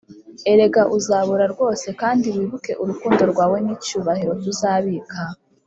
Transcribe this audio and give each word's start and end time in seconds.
erega 0.51 0.81
uzabura 0.97 1.45
rwose 1.53 1.87
kandi 2.01 2.25
wibuke 2.35 2.71
urukundo 2.81 3.21
rwawe 3.31 3.57
n'icyubahiro 3.65 4.31
tuzabika. 4.43 5.19